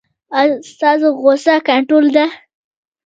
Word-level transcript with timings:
ایا 0.37 0.53
ستاسو 0.71 1.07
غوسه 1.21 1.55
کنټرول 1.67 2.05
ده؟ 2.15 2.25